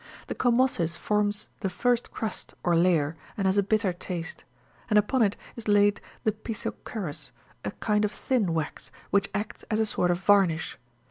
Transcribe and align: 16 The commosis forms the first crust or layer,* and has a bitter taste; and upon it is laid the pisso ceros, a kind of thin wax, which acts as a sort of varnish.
16 0.21 0.25
The 0.29 0.35
commosis 0.35 0.97
forms 0.97 1.49
the 1.59 1.69
first 1.69 2.09
crust 2.09 2.55
or 2.63 2.75
layer,* 2.75 3.15
and 3.37 3.45
has 3.45 3.59
a 3.59 3.61
bitter 3.61 3.93
taste; 3.93 4.43
and 4.89 4.97
upon 4.97 5.21
it 5.21 5.37
is 5.55 5.67
laid 5.67 6.01
the 6.23 6.31
pisso 6.31 6.71
ceros, 6.85 7.31
a 7.63 7.69
kind 7.69 8.03
of 8.03 8.11
thin 8.11 8.55
wax, 8.55 8.89
which 9.11 9.29
acts 9.35 9.61
as 9.69 9.79
a 9.79 9.85
sort 9.85 10.09
of 10.09 10.17
varnish. 10.17 10.79